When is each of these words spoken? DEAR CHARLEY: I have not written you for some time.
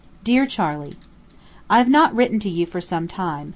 DEAR 0.23 0.47
CHARLEY: 0.47 0.97
I 1.69 1.77
have 1.77 1.87
not 1.87 2.11
written 2.15 2.41
you 2.43 2.65
for 2.65 2.81
some 2.81 3.07
time. 3.07 3.49